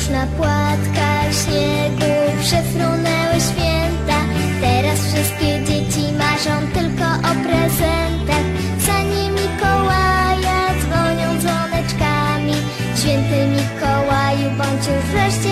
[0.00, 4.18] Już na płatkach śniegu przefrunęły święta.
[4.60, 8.46] Teraz wszystkie dzieci marzą tylko o prezentach.
[8.86, 12.54] Sanie Mikołaja dzwonią dzwoneczkami.
[12.96, 15.49] Święty Mikołaju, bądź już wreszcie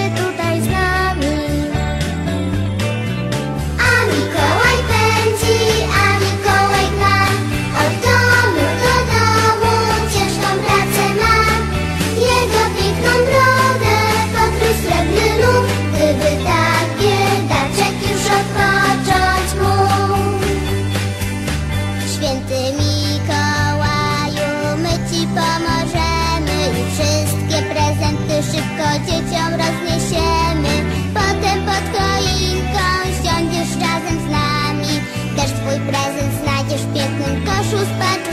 [36.99, 38.28] конфетную кашу с подливой.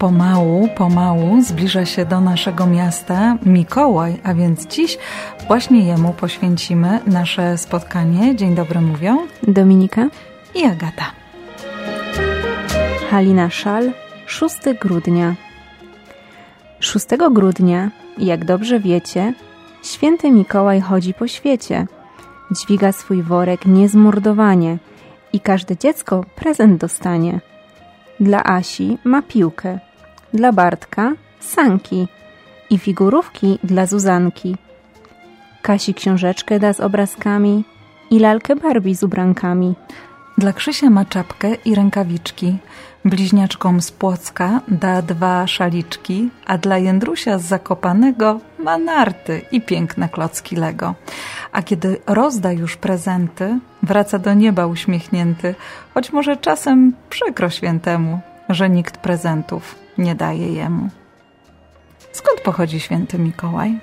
[0.00, 4.98] Pomału, pomału zbliża się do naszego miasta Mikołaj, a więc dziś
[5.46, 8.36] właśnie jemu poświęcimy nasze spotkanie.
[8.36, 10.08] Dzień dobry mówią Dominika,
[10.54, 11.04] i Agata.
[13.10, 13.92] Halina Szal,
[14.26, 15.34] 6 grudnia.
[16.78, 19.34] 6 grudnia, jak dobrze wiecie,
[19.82, 21.86] święty Mikołaj chodzi po świecie.
[22.50, 24.78] Dźwiga swój worek niezmordowanie
[25.32, 27.40] i każde dziecko prezent dostanie.
[28.20, 29.78] Dla Asi ma piłkę,
[30.34, 32.08] dla Bartka sanki
[32.70, 34.56] i figurówki dla Zuzanki.
[35.62, 37.64] Kasi książeczkę da z obrazkami
[38.10, 39.74] i lalkę Barbie z ubrankami.
[40.38, 42.58] Dla Krzysia ma czapkę i rękawiczki.
[43.04, 50.08] Bliźniaczkom z Płocka da dwa szaliczki, a dla Jędrusia z Zakopanego ma narty i piękne
[50.08, 50.94] klocki Lego.
[51.52, 55.54] A kiedy rozda już prezenty, wraca do nieba uśmiechnięty,
[55.94, 60.88] choć może czasem przykro świętemu, że nikt prezentów nie daje jemu.
[62.12, 63.78] Skąd pochodzi święty Mikołaj?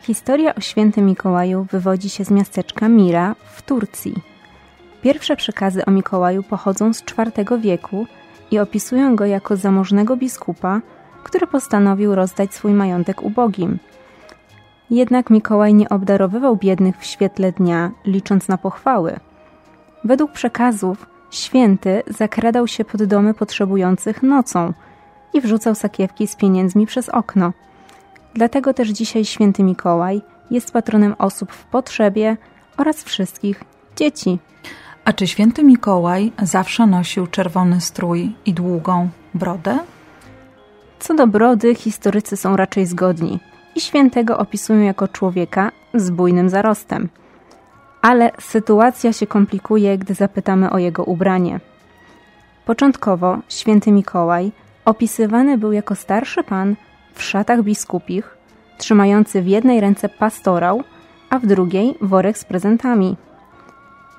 [0.00, 4.14] Historia o świętym Mikołaju wywodzi się z miasteczka Mira w Turcji.
[5.02, 8.06] Pierwsze przekazy o Mikołaju pochodzą z IV wieku
[8.50, 10.80] i opisują go jako zamożnego biskupa,
[11.24, 13.78] który postanowił rozdać swój majątek ubogim.
[14.90, 19.16] Jednak Mikołaj nie obdarowywał biednych w świetle dnia, licząc na pochwały.
[20.04, 24.72] Według przekazów święty zakradał się pod domy potrzebujących nocą
[25.36, 27.52] i wrzucał sakiewki z pieniędzmi przez okno.
[28.34, 32.36] Dlatego też dzisiaj święty Mikołaj jest patronem osób w potrzebie
[32.76, 33.64] oraz wszystkich
[33.96, 34.38] dzieci.
[35.04, 39.78] A czy święty Mikołaj zawsze nosił czerwony strój i długą brodę?
[40.98, 43.40] Co do brody, historycy są raczej zgodni
[43.74, 47.08] i świętego opisują jako człowieka z bujnym zarostem.
[48.02, 51.60] Ale sytuacja się komplikuje, gdy zapytamy o jego ubranie.
[52.64, 54.52] Początkowo święty Mikołaj
[54.86, 56.76] opisywany był jako starszy pan
[57.14, 58.36] w szatach biskupich,
[58.78, 60.82] trzymający w jednej ręce pastorał,
[61.30, 63.16] a w drugiej worek z prezentami.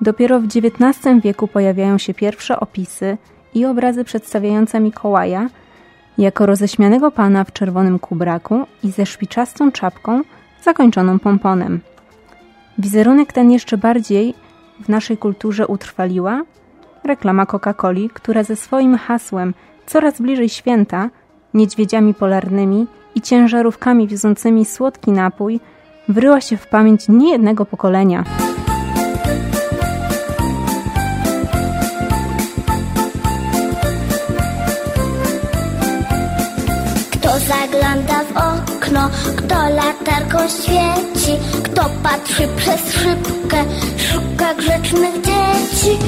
[0.00, 3.16] Dopiero w XIX wieku pojawiają się pierwsze opisy
[3.54, 5.48] i obrazy przedstawiające Mikołaja
[6.18, 10.22] jako roześmianego pana w czerwonym kubraku i ze szpiczastą czapką
[10.62, 11.80] zakończoną pomponem.
[12.78, 14.34] Wizerunek ten jeszcze bardziej
[14.80, 16.42] w naszej kulturze utrwaliła
[17.04, 19.54] reklama Coca-Coli, która ze swoim hasłem
[19.88, 21.10] coraz bliżej święta,
[21.54, 25.60] niedźwiedziami polarnymi i ciężarówkami wiozącymi słodki napój
[26.08, 28.24] wryła się w pamięć niejednego pokolenia.
[37.10, 41.32] Kto zagląda w okno, kto latarką świeci,
[41.64, 43.64] kto patrzy przez szybkę,
[43.96, 45.98] szuka grzecznych dzieci.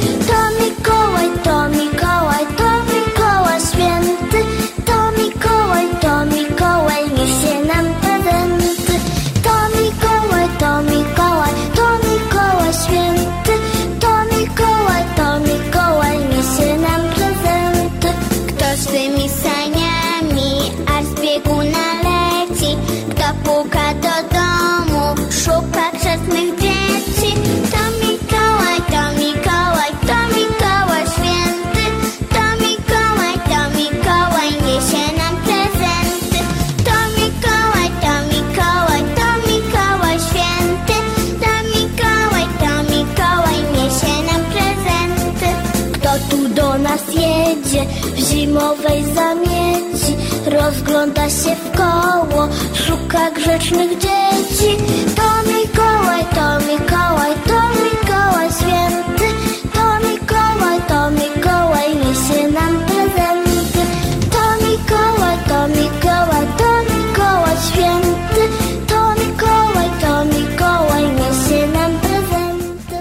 [53.70, 54.76] Grzecznych dzieci.
[55.16, 59.28] To Mikołaj, to Mikołaj, to Mikołaj święty.
[59.74, 63.82] To Mikołaj, to Mikołaj, niesie nam prezenty.
[64.30, 68.42] To Mikołaj, to Mikołaj, to Mikołaj święty.
[68.86, 72.94] To Mikołaj, to Mikołaj, niesie nam prezenty.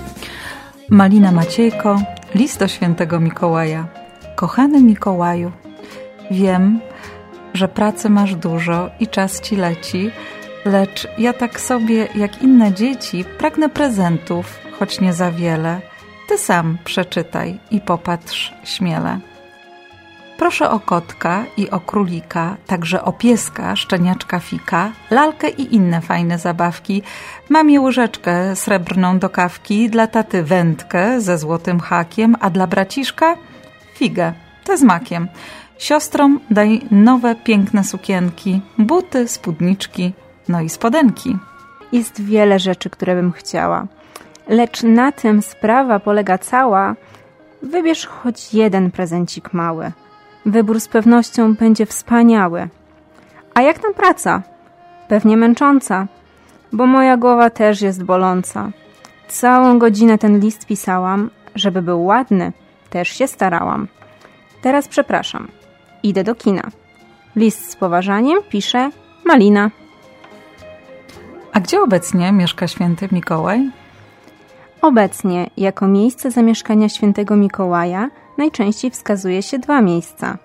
[0.90, 2.02] Malina Maciejko,
[2.36, 3.88] list do świętego Mikołaja.
[4.36, 5.52] Kochany Mikołaju,
[6.32, 6.80] wiem,
[7.54, 10.12] że pracy masz dużo i czas ci leci,
[10.70, 15.82] lecz ja tak sobie, jak inne dzieci, pragnę prezentów, choć nie za wiele.
[16.28, 19.20] Ty sam przeczytaj i popatrz śmiele.
[20.38, 26.38] Proszę o kotka i o królika, także o pieska, szczeniaczka fika, lalkę i inne fajne
[26.38, 27.02] zabawki.
[27.50, 33.36] Mamie łyżeczkę srebrną do kawki, dla taty wędkę ze złotym hakiem, a dla braciszka
[33.96, 34.34] figę,
[34.64, 35.28] te z makiem.
[35.78, 40.14] Siostrom daj nowe, piękne sukienki, buty, spódniczki,
[40.50, 41.38] no i spodenki.
[41.92, 43.88] Jest wiele rzeczy, które bym chciała.
[44.48, 46.96] Lecz na tym sprawa polega cała.
[47.62, 49.92] Wybierz choć jeden prezencik mały.
[50.46, 52.70] Wybór z pewnością będzie wspaniały.
[53.54, 54.42] A jak tam praca?
[55.08, 56.08] Pewnie męcząca,
[56.74, 58.72] bo moja głowa też jest boląca.
[59.28, 62.52] Całą godzinę ten list pisałam, żeby był ładny,
[62.90, 63.88] też się starałam.
[64.62, 65.48] Teraz przepraszam,
[66.04, 66.64] idę do kina.
[67.36, 68.92] List z poważaniem pisze
[69.26, 69.72] Malina.
[71.54, 73.72] A gdzie obecnie mieszka święty Mikołaj?
[74.82, 80.38] Obecnie jako miejsce zamieszkania świętego Mikołaja najczęściej wskazuje się dwa miejsca: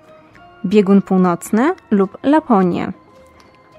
[0.66, 2.92] biegun północny lub Laponię.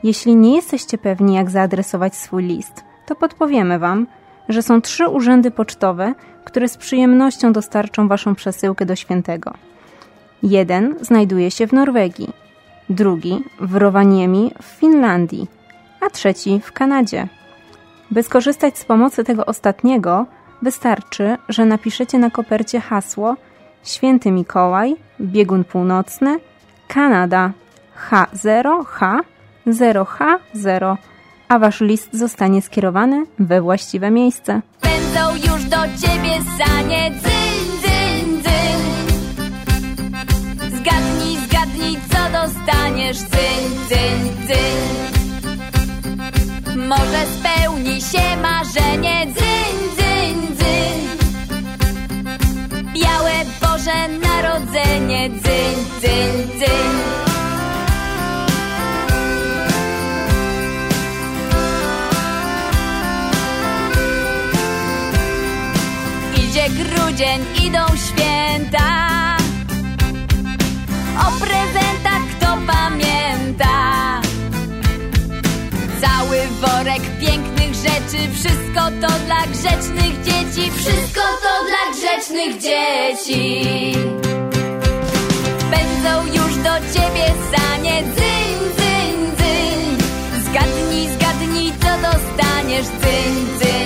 [0.04, 4.08] Jeśli nie jesteście pewni, jak zaadresować swój list, to podpowiemy Wam,
[4.50, 6.14] że są trzy urzędy pocztowe,
[6.44, 9.54] które z przyjemnością dostarczą Waszą przesyłkę do świętego.
[10.44, 12.30] Jeden znajduje się w Norwegii,
[12.90, 15.48] drugi w Rovaniemi w Finlandii,
[16.02, 17.28] a trzeci w Kanadzie.
[18.12, 20.26] By skorzystać z pomocy tego ostatniego,
[20.62, 23.36] wystarczy, że napiszecie na kopercie hasło
[23.84, 26.40] Święty Mikołaj, biegun północny,
[26.88, 27.52] Kanada
[28.10, 29.20] H0H
[29.68, 30.98] 0H0,
[31.48, 34.62] a wasz list zostanie skierowany we właściwe miejsce.
[34.82, 37.12] Będą już do ciebie sanie
[66.38, 69.06] Idzie grudzień, idą święta.
[71.28, 74.22] O prezentach kto pamięta?
[76.02, 84.45] Cały worek pięknych rzeczy Wszystko to dla grzecznych dzieci Wszystko to dla grzecznych dzieci
[86.06, 87.26] Będą już do ciebie
[87.56, 88.04] sanie.
[88.04, 89.98] Dzyń, dzyń, dzyń
[90.44, 92.86] Zgadnij, zgadnij co dostaniesz.
[92.86, 93.85] Dzyń, dzyń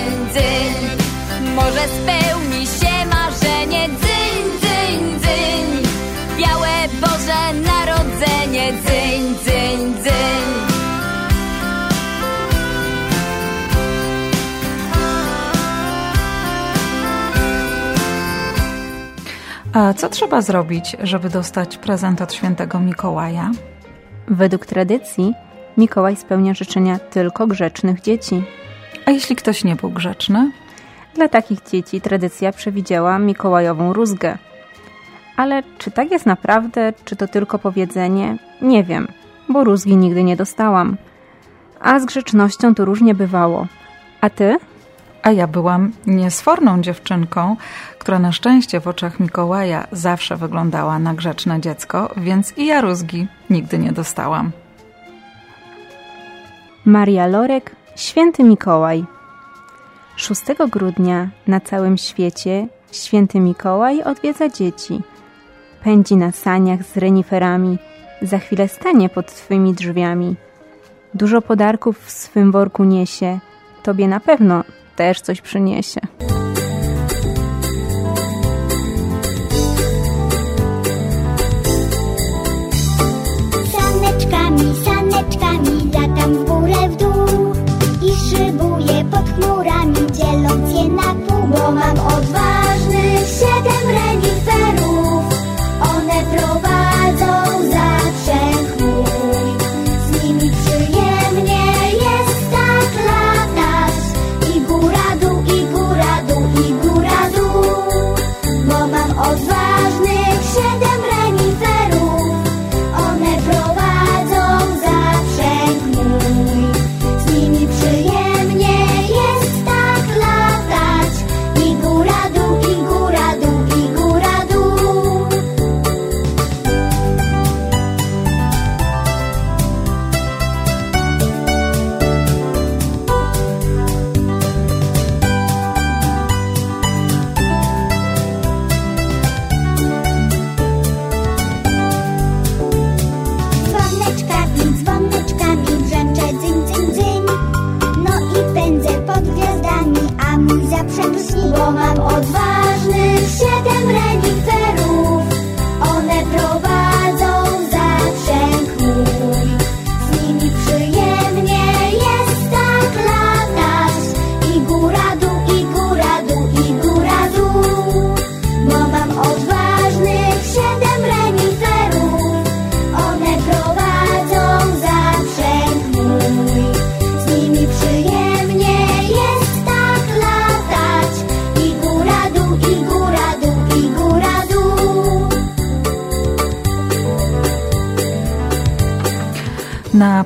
[19.72, 23.50] A co trzeba zrobić, żeby dostać prezent od świętego Mikołaja?
[24.28, 25.34] Według tradycji
[25.78, 28.42] Mikołaj spełnia życzenia tylko grzecznych dzieci.
[29.06, 30.52] A jeśli ktoś nie był grzeczny?
[31.14, 34.38] Dla takich dzieci tradycja przewidziała Mikołajową rózgę.
[35.36, 38.36] Ale czy tak jest naprawdę, czy to tylko powiedzenie?
[38.62, 39.08] Nie wiem,
[39.48, 40.96] bo rózgi nigdy nie dostałam.
[41.80, 43.66] A z grzecznością to różnie bywało.
[44.20, 44.58] A ty?
[45.22, 47.56] A ja byłam niesforną dziewczynką,
[47.98, 53.28] która na szczęście w oczach Mikołaja zawsze wyglądała na grzeczne dziecko, więc i ja rózgi
[53.50, 54.50] nigdy nie dostałam.
[56.84, 59.04] Maria Lorek, Święty Mikołaj.
[60.16, 65.00] 6 grudnia na całym świecie Święty Mikołaj odwiedza dzieci.
[65.84, 67.78] Pędzi na saniach z reniferami,
[68.22, 70.36] za chwilę stanie pod twymi drzwiami.
[71.14, 73.38] Dużo podarków w swym worku niesie,
[73.82, 74.64] tobie na pewno
[74.96, 76.00] też coś przyniesie.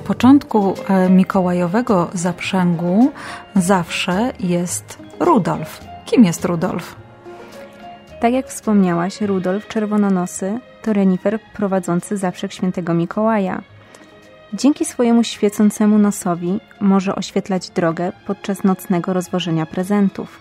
[0.04, 3.12] Początku e, mikołajowego zaprzęgu
[3.56, 5.80] zawsze jest Rudolf.
[6.04, 6.96] Kim jest Rudolf?
[8.20, 13.62] Tak jak wspomniałaś, Rudolf Czerwononosy to renifer prowadzący zaprzeg świętego Mikołaja.
[14.54, 20.40] Dzięki swojemu świecącemu nosowi może oświetlać drogę podczas nocnego rozwożenia prezentów.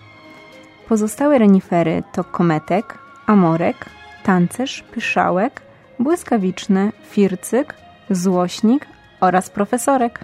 [0.88, 3.76] Pozostałe renifery to kometek, amorek,
[4.22, 5.62] tancerz, pyszałek,
[5.98, 7.74] błyskawiczny, fircyk,
[8.10, 10.20] złośnik oraz profesorek.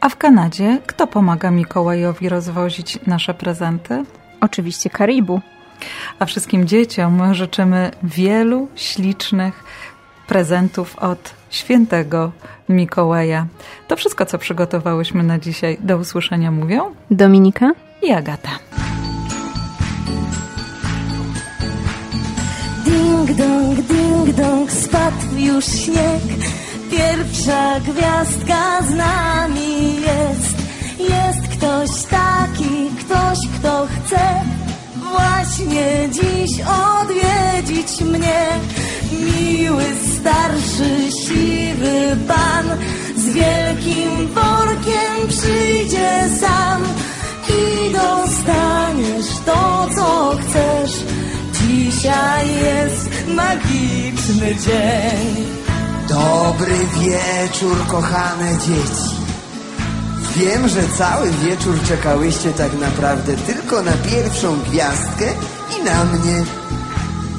[0.00, 4.04] A w Kanadzie kto pomaga Mikołajowi rozwozić nasze prezenty?
[4.40, 5.40] Oczywiście Karibu.
[6.18, 9.64] A wszystkim dzieciom życzymy wielu ślicznych
[10.26, 12.32] prezentów od świętego
[12.68, 13.46] Mikołaja.
[13.88, 15.78] To wszystko, co przygotowałyśmy na dzisiaj.
[15.80, 18.50] Do usłyszenia mówią Dominika i Agata.
[22.84, 26.61] Ding dong, ding dong, spadł już śnieg.
[26.92, 30.56] Pierwsza gwiazdka z nami jest.
[30.98, 34.40] Jest ktoś taki, ktoś, kto chce
[35.10, 38.46] właśnie dziś odwiedzić mnie.
[39.12, 39.84] Miły,
[40.18, 42.66] starszy, siwy pan
[43.16, 46.82] z wielkim workiem przyjdzie sam
[47.48, 50.92] i dostaniesz to, co chcesz.
[51.52, 55.61] Dzisiaj jest magiczny dzień.
[56.08, 59.22] Dobry wieczór, kochane dzieci.
[60.36, 65.24] Wiem, że cały wieczór czekałyście tak naprawdę tylko na pierwszą gwiazdkę
[65.78, 66.44] i na mnie.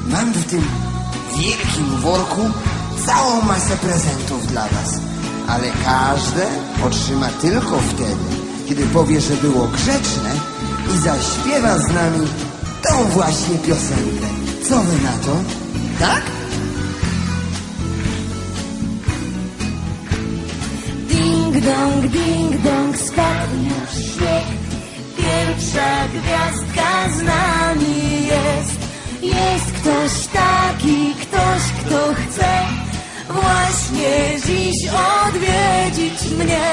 [0.06, 0.64] Mam w tym
[1.38, 2.40] wielkim worku
[3.06, 5.00] całą masę prezentów dla was.
[5.48, 6.46] Ale każde
[6.86, 8.24] otrzyma tylko wtedy,
[8.68, 10.30] kiedy powie, że było grzeczne
[10.94, 12.26] i zaśpiewa z nami
[12.88, 14.26] tą właśnie piosenkę.
[14.68, 15.36] Co wy na to?
[16.00, 16.22] Tak?
[21.64, 24.46] Dong, ding dong, spadł już śnieg.
[25.16, 28.78] Pierwsza gwiazdka z nami jest.
[29.22, 32.52] Jest ktoś taki, ktoś, kto chce
[33.28, 34.76] właśnie dziś
[35.24, 36.68] odwiedzić mnie.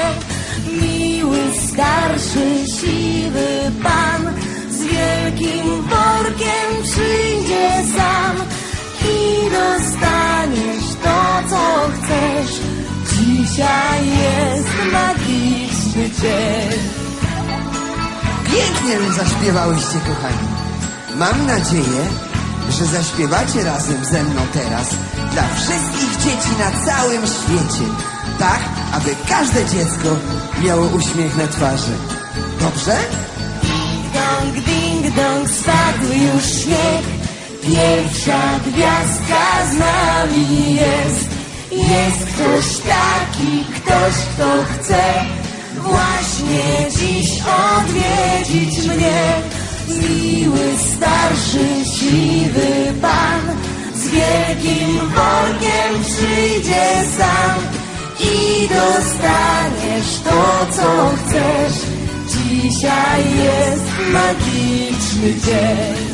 [0.82, 4.34] Miły, starszy, siwy pan
[4.70, 8.36] z wielkim workiem przyjdzie sam
[9.10, 12.71] i dostaniesz to, co chcesz.
[13.42, 16.78] Dzisiaj jest magiczny dzień.
[18.44, 20.48] Pięknie zaśpiewałyście, kochani.
[21.16, 22.02] Mam nadzieję,
[22.70, 24.88] że zaśpiewacie razem ze mną teraz
[25.32, 27.84] dla wszystkich dzieci na całym świecie.
[28.38, 28.60] Tak,
[28.92, 30.16] aby każde dziecko
[30.64, 31.92] miało uśmiech na twarzy.
[32.60, 32.96] Dobrze?
[33.62, 37.04] Ding dong, ding dong, spadł już śnieg.
[37.62, 41.31] Pierwsza gwiazdka z nami jest.
[41.72, 45.02] Jest ktoś taki, ktoś, kto chce
[45.76, 49.42] właśnie dziś odwiedzić mnie.
[49.88, 53.40] Miły, starszy, siwy pan
[53.94, 57.56] z wielkim workiem przyjdzie sam
[58.20, 61.82] i dostaniesz to, co chcesz.
[62.28, 66.11] Dzisiaj jest magiczny dzień.